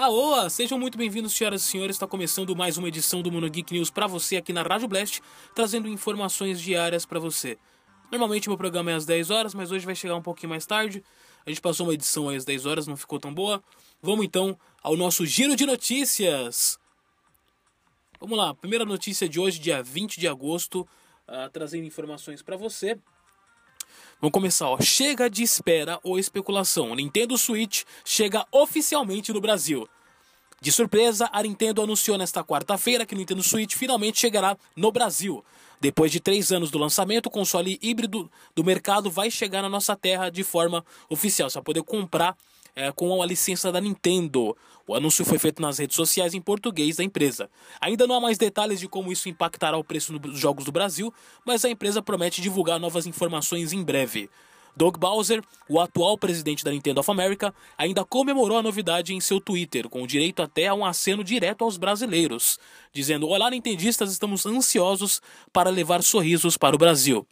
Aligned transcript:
Aoa, 0.00 0.48
sejam 0.48 0.78
muito 0.78 0.96
bem-vindos, 0.96 1.32
senhoras 1.32 1.60
e 1.60 1.64
senhores. 1.64 1.96
Está 1.96 2.06
começando 2.06 2.54
mais 2.54 2.78
uma 2.78 2.86
edição 2.86 3.20
do 3.20 3.32
Mono 3.32 3.50
Geek 3.50 3.74
News 3.74 3.90
para 3.90 4.06
você 4.06 4.36
aqui 4.36 4.52
na 4.52 4.62
Rádio 4.62 4.86
Blast, 4.86 5.20
trazendo 5.56 5.88
informações 5.88 6.60
diárias 6.60 7.04
para 7.04 7.18
você. 7.18 7.58
Normalmente 8.08 8.48
meu 8.48 8.56
programa 8.56 8.92
é 8.92 8.94
às 8.94 9.04
10 9.04 9.30
horas, 9.30 9.54
mas 9.54 9.72
hoje 9.72 9.84
vai 9.84 9.96
chegar 9.96 10.14
um 10.14 10.22
pouquinho 10.22 10.50
mais 10.50 10.64
tarde. 10.64 11.02
A 11.44 11.50
gente 11.50 11.60
passou 11.60 11.84
uma 11.84 11.94
edição 11.94 12.28
às 12.28 12.44
10 12.44 12.64
horas, 12.64 12.86
não 12.86 12.96
ficou 12.96 13.18
tão 13.18 13.34
boa. 13.34 13.60
Vamos 14.00 14.24
então 14.24 14.56
ao 14.84 14.96
nosso 14.96 15.26
giro 15.26 15.56
de 15.56 15.66
notícias. 15.66 16.78
Vamos 18.20 18.38
lá, 18.38 18.54
primeira 18.54 18.84
notícia 18.84 19.28
de 19.28 19.40
hoje, 19.40 19.58
dia 19.58 19.82
20 19.82 20.20
de 20.20 20.28
agosto, 20.28 20.88
uh, 21.26 21.50
trazendo 21.52 21.84
informações 21.84 22.40
para 22.40 22.56
você. 22.56 22.96
Vamos 24.20 24.32
começar, 24.32 24.68
ó. 24.68 24.80
Chega 24.80 25.30
de 25.30 25.44
espera 25.44 26.00
ou 26.02 26.18
especulação. 26.18 26.92
Nintendo 26.92 27.38
Switch 27.38 27.84
chega 28.04 28.44
oficialmente 28.50 29.32
no 29.32 29.40
Brasil. 29.40 29.88
De 30.60 30.72
surpresa, 30.72 31.30
a 31.32 31.40
Nintendo 31.40 31.80
anunciou 31.80 32.18
nesta 32.18 32.42
quarta-feira 32.42 33.06
que 33.06 33.14
o 33.14 33.16
Nintendo 33.16 33.44
Switch 33.44 33.76
finalmente 33.76 34.18
chegará 34.18 34.58
no 34.74 34.90
Brasil. 34.90 35.44
Depois 35.80 36.10
de 36.10 36.18
três 36.18 36.50
anos 36.50 36.68
do 36.68 36.78
lançamento, 36.78 37.26
o 37.26 37.30
console 37.30 37.78
híbrido 37.80 38.28
do 38.56 38.64
mercado 38.64 39.08
vai 39.08 39.30
chegar 39.30 39.62
na 39.62 39.68
nossa 39.68 39.94
terra 39.94 40.30
de 40.30 40.42
forma 40.42 40.84
oficial. 41.08 41.48
Você 41.48 41.54
vai 41.54 41.62
poder 41.62 41.84
comprar 41.84 42.36
é, 42.78 42.92
com 42.92 43.20
a 43.20 43.26
licença 43.26 43.72
da 43.72 43.80
Nintendo. 43.80 44.56
O 44.86 44.94
anúncio 44.94 45.24
foi 45.24 45.36
feito 45.36 45.60
nas 45.60 45.78
redes 45.78 45.96
sociais 45.96 46.32
em 46.32 46.40
português 46.40 46.96
da 46.96 47.04
empresa. 47.04 47.50
Ainda 47.80 48.06
não 48.06 48.14
há 48.14 48.20
mais 48.20 48.38
detalhes 48.38 48.78
de 48.78 48.86
como 48.86 49.10
isso 49.10 49.28
impactará 49.28 49.76
o 49.76 49.82
preço 49.82 50.16
dos 50.16 50.38
jogos 50.38 50.64
do 50.64 50.70
Brasil, 50.70 51.12
mas 51.44 51.64
a 51.64 51.68
empresa 51.68 52.00
promete 52.00 52.40
divulgar 52.40 52.78
novas 52.78 53.04
informações 53.04 53.72
em 53.72 53.82
breve. 53.82 54.30
Doug 54.76 54.96
Bowser, 54.96 55.42
o 55.68 55.80
atual 55.80 56.16
presidente 56.16 56.64
da 56.64 56.70
Nintendo 56.70 57.00
of 57.00 57.10
America, 57.10 57.52
ainda 57.76 58.04
comemorou 58.04 58.58
a 58.58 58.62
novidade 58.62 59.12
em 59.12 59.20
seu 59.20 59.40
Twitter, 59.40 59.88
com 59.88 60.06
direito 60.06 60.40
até 60.40 60.68
a 60.68 60.74
um 60.74 60.86
aceno 60.86 61.24
direto 61.24 61.64
aos 61.64 61.76
brasileiros, 61.76 62.60
dizendo: 62.92 63.26
Olá, 63.26 63.50
Nintendistas, 63.50 64.12
estamos 64.12 64.46
ansiosos 64.46 65.20
para 65.52 65.68
levar 65.68 66.00
sorrisos 66.04 66.56
para 66.56 66.76
o 66.76 66.78
Brasil. 66.78 67.26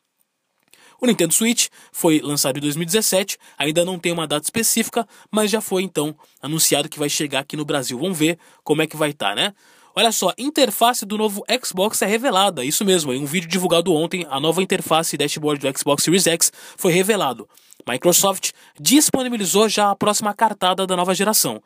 O 1.00 1.06
Nintendo 1.06 1.32
Switch 1.32 1.68
foi 1.92 2.20
lançado 2.20 2.56
em 2.56 2.60
2017, 2.60 3.36
ainda 3.58 3.84
não 3.84 3.98
tem 3.98 4.12
uma 4.12 4.26
data 4.26 4.44
específica, 4.44 5.06
mas 5.30 5.50
já 5.50 5.60
foi 5.60 5.82
então 5.82 6.16
anunciado 6.40 6.88
que 6.88 6.98
vai 6.98 7.08
chegar 7.08 7.40
aqui 7.40 7.56
no 7.56 7.64
Brasil. 7.64 7.98
Vamos 7.98 8.18
ver 8.18 8.38
como 8.64 8.82
é 8.82 8.86
que 8.86 8.96
vai 8.96 9.10
estar, 9.10 9.30
tá, 9.30 9.34
né? 9.34 9.54
Olha 9.94 10.12
só, 10.12 10.32
interface 10.36 11.06
do 11.06 11.16
novo 11.16 11.42
Xbox 11.64 12.02
é 12.02 12.06
revelada. 12.06 12.62
Isso 12.62 12.84
mesmo, 12.84 13.14
em 13.14 13.22
um 13.22 13.24
vídeo 13.24 13.48
divulgado 13.48 13.94
ontem, 13.94 14.26
a 14.28 14.38
nova 14.38 14.62
interface 14.62 15.16
dashboard 15.16 15.58
do 15.58 15.78
Xbox 15.78 16.04
Series 16.04 16.26
X 16.26 16.52
foi 16.76 16.92
revelado. 16.92 17.48
Microsoft 17.88 18.50
disponibilizou 18.78 19.68
já 19.68 19.90
a 19.90 19.96
próxima 19.96 20.34
cartada 20.34 20.86
da 20.86 20.96
nova 20.96 21.14
geração. 21.14 21.62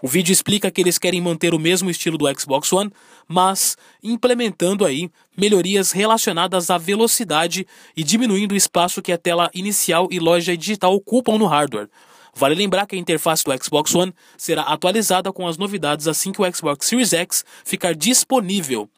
O 0.00 0.06
vídeo 0.06 0.32
explica 0.32 0.70
que 0.70 0.80
eles 0.80 0.96
querem 0.96 1.20
manter 1.20 1.52
o 1.52 1.58
mesmo 1.58 1.90
estilo 1.90 2.16
do 2.16 2.40
Xbox 2.40 2.72
One, 2.72 2.92
mas 3.26 3.76
implementando 4.00 4.84
aí 4.84 5.10
melhorias 5.36 5.90
relacionadas 5.90 6.70
à 6.70 6.78
velocidade 6.78 7.66
e 7.96 8.04
diminuindo 8.04 8.52
o 8.52 8.56
espaço 8.56 9.02
que 9.02 9.10
a 9.10 9.18
tela 9.18 9.50
inicial 9.52 10.06
e 10.10 10.20
loja 10.20 10.56
digital 10.56 10.94
ocupam 10.94 11.36
no 11.36 11.46
hardware. 11.46 11.88
Vale 12.32 12.54
lembrar 12.54 12.86
que 12.86 12.94
a 12.94 12.98
interface 12.98 13.42
do 13.42 13.64
Xbox 13.64 13.92
One 13.92 14.14
será 14.36 14.62
atualizada 14.62 15.32
com 15.32 15.48
as 15.48 15.58
novidades 15.58 16.06
assim 16.06 16.30
que 16.30 16.40
o 16.40 16.54
Xbox 16.54 16.86
Series 16.86 17.12
X 17.12 17.44
ficar 17.64 17.92
disponível. 17.92 18.88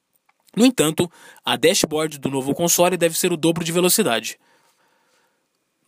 No 0.55 0.67
entanto, 0.67 1.11
a 1.43 1.57
dashboard 1.57 2.19
do 2.19 2.29
novo 2.29 2.55
console 2.55 2.99
deve 2.99 3.17
ser 3.17 3.33
o 3.33 3.39
dobro 3.39 3.65
de 3.65 3.73
velocidade. 3.73 4.39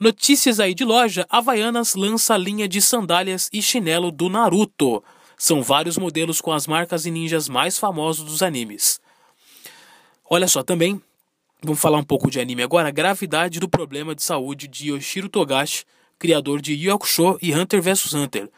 Notícias 0.02 0.58
aí 0.58 0.74
de 0.74 0.84
loja: 0.84 1.24
Havaianas 1.30 1.94
lança 1.94 2.36
linha 2.36 2.66
de 2.66 2.82
sandálias 2.82 3.48
e 3.52 3.62
chinelo 3.62 4.10
do 4.10 4.28
Naruto. 4.28 5.00
São 5.38 5.62
vários 5.62 5.96
modelos 5.96 6.40
com 6.40 6.50
as 6.50 6.66
marcas 6.66 7.06
e 7.06 7.10
ninjas 7.12 7.48
mais 7.48 7.78
famosos 7.78 8.24
dos 8.24 8.42
animes. 8.42 9.00
Olha 10.28 10.48
só 10.48 10.60
também, 10.60 11.00
vamos 11.62 11.80
falar 11.80 11.98
um 11.98 12.02
pouco 12.02 12.32
de 12.32 12.40
anime 12.40 12.64
agora, 12.64 12.88
a 12.88 12.90
gravidade 12.90 13.60
do 13.60 13.68
problema 13.68 14.12
de 14.12 14.24
saúde 14.24 14.66
de 14.66 14.88
Yoshiro 14.88 15.28
Togashi, 15.28 15.84
criador 16.18 16.60
de 16.60 16.74
Yu 16.74 16.98
e 17.40 17.54
Hunter 17.54 17.80
vs 17.80 18.12
Hunter. 18.12 18.50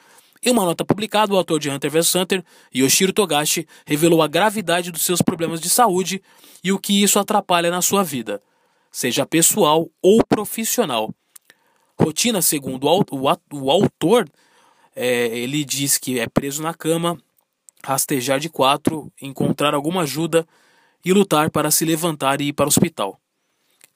Em 0.43 0.51
uma 0.51 0.65
nota 0.65 0.83
publicada, 0.83 1.35
o 1.35 1.37
autor 1.37 1.61
de 1.61 1.69
Hunter 1.69 1.91
vs 1.91 2.15
Hunter, 2.15 2.45
Yoshiro 2.75 3.13
Togashi, 3.13 3.69
revelou 3.85 4.23
a 4.23 4.29
gravidade 4.29 4.91
dos 4.91 5.03
seus 5.03 5.21
problemas 5.21 5.61
de 5.61 5.69
saúde 5.69 6.23
e 6.65 6.73
o 6.73 6.79
que 6.79 7.03
isso 7.03 7.19
atrapalha 7.19 7.71
na 7.71 7.83
sua 7.83 8.03
vida, 8.03 8.41
seja 8.91 9.27
pessoal 9.27 9.91
ou 10.01 10.25
profissional. 10.27 11.15
Rotina, 12.01 12.43
segundo 12.43 12.87
o, 12.87 13.05
o, 13.11 13.59
o 13.61 13.71
autor, 13.71 14.29
é, 14.95 15.27
ele 15.39 15.65
diz 15.65 15.99
que 15.99 16.19
é 16.19 16.27
preso 16.29 16.63
na 16.63 16.75
cama, 16.75 17.19
rastejar 17.85 18.39
de 18.39 18.49
quatro, 18.49 19.13
encontrar 19.21 19.75
alguma 19.75 20.03
ajuda 20.03 20.47
e 21.05 21.13
lutar 21.13 21.51
para 21.51 21.71
se 21.71 21.85
levantar 21.85 22.41
e 22.41 22.49
ir 22.49 22.53
para 22.53 22.65
o 22.65 22.69
hospital. 22.69 23.19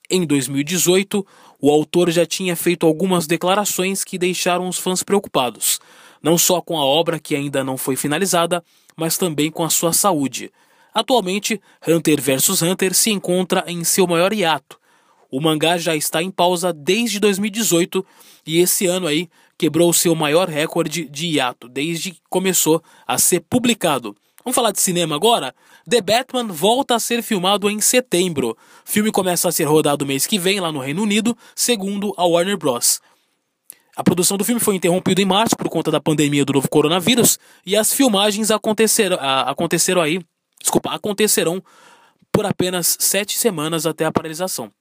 Em 0.09 0.25
2018, 0.25 1.25
o 1.61 1.69
autor 1.69 2.09
já 2.09 2.25
tinha 2.25 2.55
feito 2.55 2.85
algumas 2.85 3.27
declarações 3.27 4.03
que 4.03 4.17
deixaram 4.17 4.67
os 4.67 4.77
fãs 4.77 5.03
preocupados, 5.03 5.79
não 6.21 6.37
só 6.37 6.61
com 6.61 6.79
a 6.79 6.83
obra 6.83 7.19
que 7.19 7.35
ainda 7.35 7.63
não 7.63 7.77
foi 7.77 7.95
finalizada, 7.95 8.63
mas 8.95 9.17
também 9.17 9.51
com 9.51 9.63
a 9.63 9.69
sua 9.69 9.93
saúde. 9.93 10.51
Atualmente, 10.93 11.61
Hunter 11.87 12.19
vs 12.19 12.61
Hunter 12.61 12.93
se 12.93 13.11
encontra 13.11 13.63
em 13.67 13.83
seu 13.83 14.07
maior 14.07 14.33
hiato, 14.33 14.79
o 15.31 15.39
mangá 15.39 15.77
já 15.77 15.95
está 15.95 16.23
em 16.23 16.31
pausa 16.31 16.73
desde 16.73 17.19
2018 17.19 18.05
e 18.45 18.59
esse 18.59 18.85
ano 18.87 19.07
aí 19.07 19.29
quebrou 19.57 19.89
o 19.89 19.93
seu 19.93 20.15
maior 20.15 20.47
recorde 20.47 21.07
de 21.09 21.27
hiato 21.27 21.67
desde 21.67 22.11
que 22.11 22.21
começou 22.29 22.81
a 23.05 23.17
ser 23.17 23.41
publicado. 23.41 24.15
Vamos 24.43 24.55
falar 24.55 24.71
de 24.71 24.79
cinema 24.79 25.15
agora? 25.15 25.53
The 25.87 26.01
Batman 26.01 26.47
volta 26.47 26.95
a 26.95 26.99
ser 26.99 27.21
filmado 27.21 27.69
em 27.69 27.79
setembro. 27.81 28.51
O 28.51 28.89
filme 28.89 29.11
começa 29.11 29.49
a 29.49 29.51
ser 29.51 29.65
rodado 29.65 30.05
mês 30.05 30.25
que 30.25 30.39
vem 30.39 30.59
lá 30.59 30.71
no 30.71 30.79
Reino 30.79 31.03
Unido, 31.03 31.37
segundo 31.55 32.13
a 32.17 32.25
Warner 32.25 32.57
Bros. 32.57 33.01
A 33.95 34.03
produção 34.03 34.37
do 34.37 34.45
filme 34.45 34.61
foi 34.61 34.75
interrompida 34.75 35.21
em 35.21 35.25
março 35.25 35.57
por 35.57 35.67
conta 35.67 35.91
da 35.91 35.99
pandemia 35.99 36.45
do 36.45 36.53
novo 36.53 36.69
coronavírus 36.69 37.37
e 37.65 37.75
as 37.75 37.93
filmagens 37.93 38.49
aconteceram, 38.49 39.17
aconteceram 39.19 40.01
aí, 40.01 40.21
desculpa, 40.59 40.91
acontecerão 40.91 41.61
por 42.31 42.45
apenas 42.45 42.95
sete 42.97 43.37
semanas 43.37 43.85
até 43.85 44.05
a 44.05 44.11
paralisação. 44.11 44.71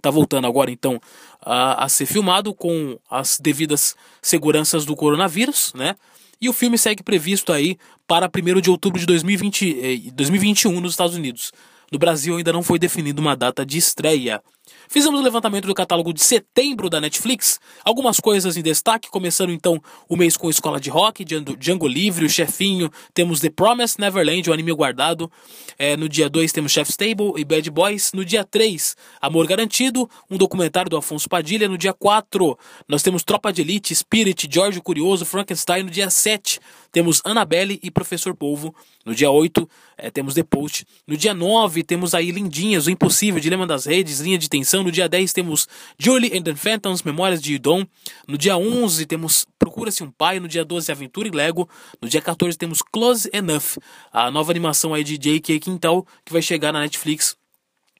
Está 0.00 0.10
voltando 0.10 0.46
agora 0.46 0.70
então 0.70 0.98
a, 1.42 1.84
a, 1.84 1.88
ser 1.88 2.06
filmado 2.06 2.54
com 2.54 2.98
as 3.10 3.38
devidas 3.38 3.94
seguranças 4.22 4.86
do 4.86 4.96
coronavírus, 4.96 5.72
né? 5.74 5.94
E 6.40 6.48
o 6.48 6.54
filme 6.54 6.78
segue 6.78 7.02
previsto 7.02 7.52
aí 7.52 7.76
para 8.08 8.26
1 8.26 8.60
de 8.62 8.70
outubro 8.70 8.98
de 8.98 9.04
2020, 9.04 10.10
2021 10.14 10.72
eh, 10.72 10.80
nos 10.80 10.92
Estados 10.92 11.14
Unidos. 11.14 11.52
No 11.92 11.98
Brasil 11.98 12.34
ainda 12.34 12.50
não 12.50 12.62
foi 12.62 12.78
definida 12.78 13.20
uma 13.20 13.36
data 13.36 13.64
de 13.64 13.76
estreia. 13.76 14.42
Fizemos 14.88 15.20
o 15.20 15.22
levantamento 15.22 15.66
do 15.66 15.74
catálogo 15.74 16.12
de 16.12 16.22
setembro 16.22 16.90
da 16.90 17.00
Netflix. 17.00 17.60
Algumas 17.84 18.18
coisas 18.18 18.56
em 18.56 18.62
destaque, 18.62 19.08
começando 19.08 19.52
então 19.52 19.80
o 20.08 20.16
mês 20.16 20.36
com 20.36 20.50
Escola 20.50 20.80
de 20.80 20.90
Rock, 20.90 21.24
Django 21.24 21.86
Livre, 21.86 22.24
O 22.24 22.28
Chefinho, 22.28 22.90
temos 23.14 23.40
The 23.40 23.50
Promised 23.50 24.00
Neverland, 24.00 24.48
o 24.50 24.52
anime 24.52 24.72
guardado. 24.72 25.30
É, 25.78 25.96
no 25.96 26.08
dia 26.08 26.28
2 26.28 26.52
temos 26.52 26.72
Chef's 26.72 26.96
Table 26.96 27.32
e 27.36 27.44
Bad 27.44 27.70
Boys. 27.70 28.12
No 28.12 28.24
dia 28.24 28.44
3, 28.44 28.96
Amor 29.20 29.46
Garantido, 29.46 30.10
um 30.30 30.36
documentário 30.36 30.90
do 30.90 30.96
Afonso 30.96 31.28
Padilha. 31.28 31.68
No 31.68 31.78
dia 31.78 31.92
4, 31.92 32.58
nós 32.88 33.02
temos 33.02 33.22
Tropa 33.22 33.52
de 33.52 33.62
Elite, 33.62 33.94
Spirit, 33.94 34.48
George 34.50 34.80
Curioso, 34.80 35.24
Frankenstein. 35.24 35.84
No 35.84 35.90
dia 35.90 36.10
7, 36.10 36.60
temos 36.92 37.20
Annabelle 37.24 37.78
e 37.82 37.90
Professor 37.90 38.34
Polvo. 38.34 38.74
No 39.04 39.14
dia 39.14 39.30
8, 39.30 39.68
é, 39.96 40.10
temos 40.10 40.34
The 40.34 40.42
Post. 40.42 40.86
No 41.06 41.16
dia 41.16 41.32
9, 41.32 41.82
temos 41.82 42.14
aí 42.14 42.30
Lindinhas, 42.30 42.86
O 42.86 42.90
Impossível, 42.90 43.40
Dilema 43.40 43.66
das 43.66 43.86
Redes, 43.86 44.20
Linha 44.20 44.38
de 44.38 44.48
Tensão. 44.48 44.59
No 44.82 44.90
dia 44.90 45.08
10 45.08 45.32
temos 45.32 45.68
Julie 45.98 46.36
and 46.36 46.42
the 46.42 46.54
Phantoms, 46.54 47.02
Memórias 47.02 47.40
de 47.40 47.54
Idon. 47.54 47.86
No 48.26 48.38
dia 48.38 48.56
11 48.56 49.06
temos 49.06 49.46
Procura-se 49.58 50.02
um 50.02 50.10
Pai. 50.10 50.40
No 50.40 50.48
dia 50.48 50.64
12, 50.64 50.90
Aventura 50.90 51.28
e 51.28 51.30
Lego. 51.30 51.68
No 52.00 52.08
dia 52.08 52.20
14 52.20 52.56
temos 52.56 52.82
Close 52.82 53.28
Enough, 53.32 53.78
a 54.12 54.30
nova 54.30 54.50
animação 54.52 54.94
aí 54.94 55.04
de 55.04 55.18
J.K. 55.18 55.60
Quintal, 55.60 56.06
que 56.24 56.32
vai 56.32 56.42
chegar 56.42 56.72
na 56.72 56.80
Netflix. 56.80 57.36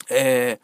É, 0.09 0.59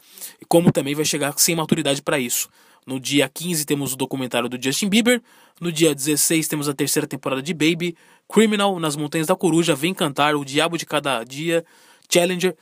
como 0.49 0.73
também 0.73 0.95
vai 0.95 1.05
chegar 1.05 1.33
sem 1.39 1.55
maturidade 1.55 2.03
para 2.03 2.19
isso. 2.19 2.49
No 2.87 3.01
dia 3.01 3.29
15 3.29 3.65
temos 3.67 3.93
o 3.93 3.97
documentário 3.97 4.49
do 4.49 4.63
Justin 4.63 4.89
Bieber. 4.89 5.21
No 5.61 5.73
dia 5.73 5.95
16 5.95 6.47
temos 6.47 6.69
a 6.69 6.75
terceira 6.75 7.07
temporada 7.07 7.43
de 7.43 7.53
Baby. 7.53 7.97
Criminal, 8.29 8.79
Nas 8.79 8.95
Montanhas 8.95 9.27
da 9.27 9.35
Coruja, 9.35 9.75
Vem 9.75 9.93
Cantar, 9.93 10.37
O 10.37 10.45
Diabo 10.45 10.79
de 10.79 10.87
Cada 10.87 11.25
Dia, 11.25 11.65
Challenger. 12.09 12.57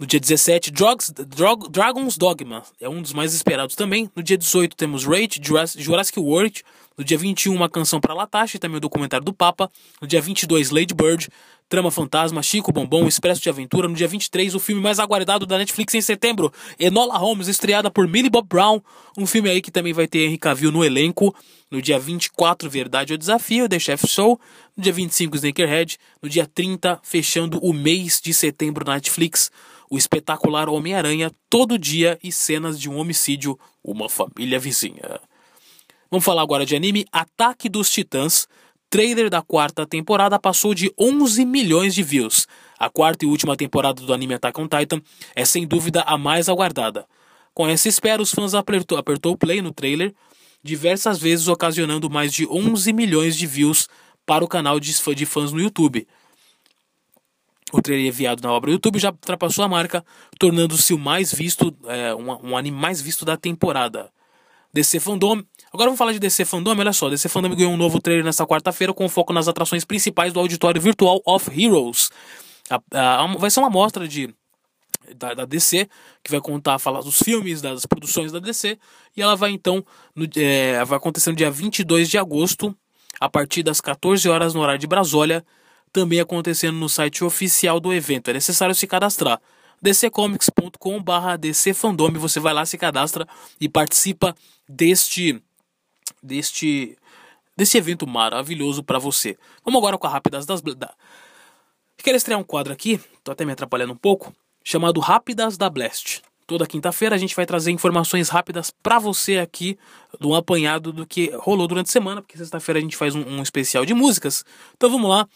No 0.00 0.06
dia 0.06 0.18
17, 0.18 0.70
Drogs, 0.70 1.10
Drog, 1.10 1.68
Dragon's 1.68 2.16
Dogma, 2.16 2.62
é 2.80 2.88
um 2.88 3.02
dos 3.02 3.12
mais 3.12 3.34
esperados 3.34 3.76
também. 3.76 4.10
No 4.16 4.22
dia 4.22 4.38
18 4.38 4.74
temos 4.74 5.04
Rage, 5.04 5.38
Jurassic 5.42 6.18
World, 6.18 6.64
No 6.98 7.04
dia 7.04 7.16
21, 7.16 7.54
uma 7.54 7.68
canção 7.68 8.00
para 8.00 8.12
Latache, 8.12 8.58
também 8.58 8.76
o 8.76 8.80
documentário 8.80 9.24
do 9.24 9.32
Papa. 9.32 9.70
No 10.00 10.06
dia 10.06 10.20
22, 10.20 10.70
Lady 10.70 10.92
Bird, 10.92 11.28
Trama 11.68 11.90
Fantasma, 11.90 12.42
Chico 12.42 12.72
Bombom, 12.72 13.06
Expresso 13.06 13.40
de 13.40 13.48
Aventura. 13.48 13.88
No 13.88 13.94
dia 13.94 14.08
23, 14.08 14.54
o 14.54 14.58
filme 14.58 14.82
mais 14.82 14.98
aguardado 14.98 15.46
da 15.46 15.56
Netflix 15.56 15.94
em 15.94 16.00
setembro, 16.00 16.52
Enola 16.78 17.16
Holmes, 17.16 17.48
estreada 17.48 17.90
por 17.90 18.08
Millie 18.08 18.28
Bob 18.28 18.46
Brown. 18.48 18.82
Um 19.16 19.24
filme 19.24 19.48
aí 19.48 19.62
que 19.62 19.70
também 19.70 19.92
vai 19.92 20.06
ter 20.06 20.26
Henry 20.26 20.36
Cavill 20.36 20.72
no 20.72 20.84
elenco. 20.84 21.34
No 21.70 21.80
dia 21.80 21.98
24, 21.98 22.68
Verdade 22.68 23.12
ou 23.12 23.18
Desafio, 23.18 23.68
The 23.68 23.78
Chef 23.78 24.06
Show. 24.06 24.40
No 24.76 24.82
dia 24.82 24.92
25, 24.92 25.36
Snakerhead. 25.36 25.96
No 26.20 26.28
dia 26.28 26.44
30, 26.44 26.98
fechando 27.04 27.58
o 27.62 27.72
mês 27.72 28.20
de 28.20 28.34
setembro 28.34 28.84
na 28.84 28.94
Netflix, 28.94 29.50
o 29.88 29.96
espetacular 29.96 30.68
Homem-Aranha, 30.68 31.30
todo 31.48 31.78
dia 31.78 32.18
e 32.22 32.32
cenas 32.32 32.80
de 32.80 32.90
um 32.90 32.96
homicídio, 32.98 33.56
uma 33.82 34.08
família 34.08 34.58
vizinha. 34.58 35.20
Vamos 36.10 36.24
falar 36.24 36.42
agora 36.42 36.66
de 36.66 36.74
anime 36.74 37.06
Ataque 37.12 37.68
dos 37.68 37.88
Titãs. 37.88 38.48
Trailer 38.90 39.30
da 39.30 39.40
quarta 39.40 39.86
temporada 39.86 40.40
passou 40.40 40.74
de 40.74 40.92
11 40.98 41.44
milhões 41.44 41.94
de 41.94 42.02
views. 42.02 42.48
A 42.76 42.90
quarta 42.90 43.24
e 43.24 43.28
última 43.28 43.56
temporada 43.56 44.02
do 44.02 44.12
anime 44.12 44.34
Attack 44.34 44.60
on 44.60 44.66
Titan 44.66 45.00
é 45.36 45.44
sem 45.44 45.64
dúvida 45.64 46.02
a 46.02 46.18
mais 46.18 46.48
aguardada. 46.48 47.06
Com 47.54 47.68
essa 47.68 47.88
espera, 47.88 48.20
os 48.20 48.32
fãs 48.32 48.54
apertou, 48.54 48.98
apertou 48.98 49.36
play 49.36 49.62
no 49.62 49.72
trailer 49.72 50.12
diversas 50.64 51.20
vezes, 51.20 51.46
ocasionando 51.46 52.10
mais 52.10 52.32
de 52.32 52.44
11 52.44 52.92
milhões 52.92 53.36
de 53.36 53.46
views 53.46 53.88
para 54.26 54.44
o 54.44 54.48
canal 54.48 54.80
de 54.80 54.92
fãs 55.26 55.52
no 55.52 55.60
YouTube. 55.60 56.08
O 57.72 57.80
trailer 57.80 58.08
enviado 58.08 58.42
na 58.42 58.52
obra 58.52 58.72
do 58.72 58.74
YouTube 58.74 58.98
já 58.98 59.10
ultrapassou 59.10 59.64
a 59.64 59.68
marca, 59.68 60.04
tornando-se 60.40 60.92
o 60.92 60.98
mais 60.98 61.32
visto, 61.32 61.72
é, 61.86 62.12
um, 62.16 62.50
um 62.50 62.56
anime 62.56 62.76
mais 62.76 63.00
visto 63.00 63.24
da 63.24 63.36
temporada. 63.36 64.10
DC 64.72 65.00
Fandom 65.00 65.42
Agora 65.72 65.86
vamos 65.86 65.98
falar 65.98 66.12
de 66.12 66.18
DC 66.18 66.44
Fandom, 66.44 66.76
olha 66.76 66.92
só, 66.92 67.08
DC 67.08 67.28
Fandom 67.28 67.54
ganhou 67.54 67.72
um 67.72 67.76
novo 67.76 68.00
trailer 68.00 68.24
nesta 68.24 68.44
quarta-feira 68.44 68.92
com 68.92 69.08
foco 69.08 69.32
nas 69.32 69.46
atrações 69.46 69.84
principais 69.84 70.32
do 70.32 70.40
auditório 70.40 70.80
virtual 70.80 71.22
of 71.24 71.48
Heroes. 71.48 72.10
A, 72.68 72.80
a, 72.92 73.22
a, 73.22 73.26
vai 73.36 73.50
ser 73.50 73.60
uma 73.60 73.68
amostra 73.68 74.08
de 74.08 74.34
da, 75.14 75.32
da, 75.32 75.44
DC, 75.44 75.88
que 76.24 76.30
vai 76.30 76.40
contar, 76.40 76.78
falar 76.80 77.02
dos 77.02 77.20
filmes, 77.20 77.62
das 77.62 77.86
produções 77.86 78.32
da 78.32 78.40
DC, 78.40 78.78
e 79.16 79.22
ela 79.22 79.36
vai 79.36 79.50
então, 79.52 79.84
no, 80.14 80.26
é, 80.36 80.84
vai 80.84 80.98
acontecer 80.98 81.30
no 81.30 81.36
dia 81.36 81.50
22 81.50 82.08
de 82.08 82.18
agosto, 82.18 82.76
a 83.20 83.28
partir 83.28 83.62
das 83.62 83.80
14 83.80 84.28
horas 84.28 84.54
no 84.54 84.60
horário 84.60 84.78
de 84.78 84.86
Brasólia, 84.88 85.44
também 85.92 86.20
acontecendo 86.20 86.76
no 86.76 86.88
site 86.88 87.22
oficial 87.22 87.78
do 87.78 87.92
evento. 87.92 88.28
É 88.30 88.32
necessário 88.32 88.74
se 88.74 88.86
cadastrar 88.86 89.40
dccomics.com.br 89.80 91.36
dcfandom, 91.38 92.12
você 92.12 92.38
vai 92.38 92.52
lá, 92.52 92.66
se 92.66 92.76
cadastra 92.76 93.26
e 93.60 93.68
participa 93.68 94.34
deste 94.68 95.42
deste 96.22 96.96
desse 97.56 97.76
evento 97.76 98.06
maravilhoso 98.06 98.82
para 98.82 98.98
você. 98.98 99.36
Vamos 99.64 99.78
agora 99.78 99.98
com 99.98 100.06
a 100.06 100.10
Rápidas 100.10 100.46
das 100.46 100.62
da... 100.62 100.94
Quero 101.98 102.16
estrear 102.16 102.40
um 102.40 102.44
quadro 102.44 102.72
aqui, 102.72 102.98
tô 103.22 103.30
até 103.30 103.44
me 103.44 103.52
atrapalhando 103.52 103.92
um 103.92 103.96
pouco, 103.96 104.32
chamado 104.64 104.98
Rápidas 105.00 105.58
da 105.58 105.68
Blast. 105.68 106.22
Toda 106.46 106.66
quinta-feira 106.66 107.14
a 107.14 107.18
gente 107.18 107.36
vai 107.36 107.44
trazer 107.46 107.70
informações 107.70 108.28
rápidas 108.28 108.72
para 108.82 108.98
você 108.98 109.38
aqui, 109.38 109.78
do 110.18 110.34
apanhado 110.34 110.92
do 110.92 111.06
que 111.06 111.30
rolou 111.36 111.68
durante 111.68 111.86
a 111.88 111.92
semana, 111.92 112.22
porque 112.22 112.36
sexta-feira 112.36 112.78
a 112.78 112.82
gente 112.82 112.96
faz 112.96 113.14
um, 113.14 113.20
um 113.20 113.42
especial 113.42 113.84
de 113.84 113.94
músicas. 113.94 114.44
Então 114.74 114.90
vamos 114.90 115.08
lá. 115.08 115.28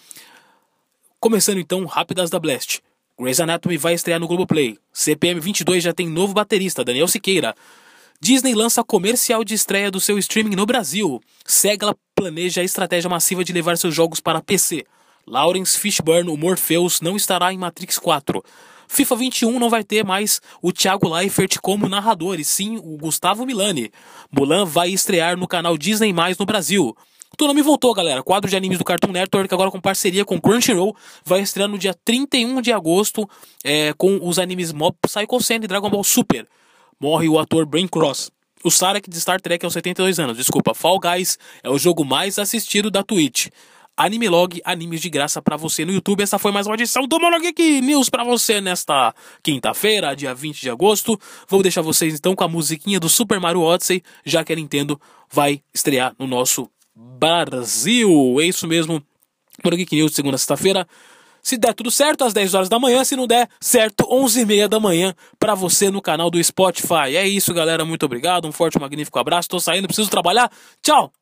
Começando 1.21 1.59
então, 1.59 1.85
Rápidas 1.85 2.31
da 2.31 2.41
Blast. 2.41 2.81
Grey's 3.19 3.39
Anatomy 3.39 3.77
vai 3.77 3.95
estrear 3.95 4.19
no 4.19 4.27
Globoplay. 4.27 4.77
CPM 4.93 5.39
22 5.39 5.85
já 5.85 5.93
tem 5.93 6.09
novo 6.09 6.35
baterista, 6.35 6.85
Daniel 6.85 7.07
Siqueira. 7.07 7.55
Disney 8.21 8.55
lança 8.55 8.83
comercial 8.83 9.45
de 9.45 9.55
estreia 9.55 9.89
do 9.89 10.01
seu 10.01 10.19
streaming 10.19 10.57
no 10.57 10.67
Brasil. 10.67 11.21
Sega 11.45 11.95
planeja 12.13 12.61
a 12.61 12.65
estratégia 12.65 13.09
massiva 13.09 13.45
de 13.45 13.53
levar 13.53 13.79
seus 13.79 13.95
jogos 13.95 14.19
para 14.19 14.43
PC. 14.43 14.85
Lawrence 15.27 15.79
Fishburne, 15.79 16.29
o 16.29 16.37
Morpheus, 16.37 17.01
não 17.01 17.15
estará 17.15 17.53
em 17.53 17.59
Matrix 17.59 18.01
4. 18.01 18.43
FIFA 18.89 19.17
21 19.17 19.59
não 19.61 19.71
vai 19.71 19.85
ter 19.85 20.05
mais 20.05 20.41
o 20.61 20.73
Thiago 20.73 21.09
Leifert 21.09 21.59
como 21.63 21.89
narrador, 21.89 22.41
e 22.41 22.45
sim 22.45 22.79
o 22.79 22.97
Gustavo 22.99 23.47
Milani. 23.47 23.93
Mulan 24.31 24.65
vai 24.65 24.91
estrear 24.91 25.37
no 25.37 25.47
canal 25.47 25.79
Disney+, 25.79 26.13
no 26.13 26.47
Brasil. 26.47 26.97
Nome 27.41 27.63
voltou, 27.63 27.93
galera. 27.95 28.23
Quadro 28.23 28.49
de 28.49 28.57
animes 28.57 28.79
do 28.79 28.85
Cartoon 28.85 29.13
Network, 29.13 29.53
agora 29.53 29.71
com 29.71 29.81
parceria 29.81 30.25
com 30.25 30.41
Crunchyroll, 30.41 30.97
vai 31.25 31.41
estrear 31.41 31.69
no 31.69 31.79
dia 31.79 31.95
31 32.05 32.61
de 32.61 32.73
agosto 32.73 33.29
é, 33.63 33.93
com 33.95 34.19
os 34.23 34.39
animes 34.39 34.73
Mob 34.73 34.97
Psycho 35.03 35.41
100 35.41 35.65
e 35.65 35.67
Dragon 35.67 35.91
Ball 35.91 36.05
Super 36.05 36.47
morre 37.01 37.29
o 37.29 37.39
ator 37.39 37.67
Brain 37.67 37.87
Cross. 37.87 38.31
O 38.65 38.71
Sarek 38.71 39.11
de 39.11 39.21
Star 39.21 39.41
Trek 39.41 39.63
aos 39.65 39.75
72 39.75 40.19
anos. 40.19 40.39
Desculpa, 40.39 40.73
Fall 40.75 40.99
Guys 40.99 41.39
é 41.63 41.69
o 41.69 41.79
jogo 41.79 42.03
mais 42.05 42.39
assistido 42.39 42.91
da 42.91 43.03
Twitch. 43.03 43.49
Anime 43.97 44.29
Log, 44.29 44.61
animes 44.65 45.01
de 45.03 45.11
graça 45.11 45.41
para 45.43 45.57
você 45.57 45.85
no 45.85 45.93
YouTube. 45.93 46.23
Essa 46.23 46.39
foi 46.39 46.51
mais 46.51 46.67
uma 46.67 46.75
edição 46.75 47.07
do 47.07 47.21
Monolog 47.21 47.55
News 47.83 48.09
para 48.09 48.25
você 48.25 48.61
nesta 48.61 49.15
quinta-feira, 49.43 50.17
dia 50.17 50.35
20 50.35 50.63
de 50.63 50.71
agosto. 50.71 51.21
Vou 51.47 51.63
deixar 51.63 51.83
vocês 51.83 52.15
então 52.15 52.35
com 52.35 52.43
a 52.43 52.49
musiquinha 52.49 52.99
do 52.99 53.09
Super 53.09 53.39
Mario 53.39 53.61
Odyssey, 53.61 54.03
já 54.25 54.43
que 54.43 54.53
a 54.53 54.57
Nintendo 54.57 54.99
vai 55.31 55.63
estrear 55.73 56.15
no 56.19 56.27
nosso 56.27 56.69
Brasil. 56.95 58.09
É 58.41 58.45
isso 58.45 58.67
mesmo. 58.67 59.03
Monolog 59.63 59.87
News, 59.93 60.15
segunda 60.15 60.39
sexta-feira. 60.39 60.87
Se 61.43 61.59
der 61.59 61.75
tudo 61.75 61.91
certo, 61.91 62.25
às 62.25 62.33
10 62.33 62.55
horas 62.55 62.69
da 62.69 62.79
manhã. 62.79 63.05
Se 63.05 63.17
não 63.17 63.27
der, 63.27 63.49
certo, 63.61 64.07
11 64.11 64.41
e 64.41 64.47
meia 64.47 64.69
da 64.69 64.81
manhã 64.81 65.15
para 65.39 65.55
você 65.55 65.91
no 65.91 66.01
canal 66.01 66.31
do 66.31 66.43
Spotify. 66.43 67.17
É 67.17 67.27
isso, 67.29 67.53
galera. 67.53 67.85
Muito 67.85 68.07
obrigado. 68.07 68.49
Um 68.49 68.53
forte, 68.53 68.79
magnífico 68.79 69.19
abraço. 69.19 69.49
Tô 69.49 69.61
saindo, 69.61 69.87
preciso 69.87 70.11
trabalhar. 70.11 70.51
Tchau! 70.83 71.13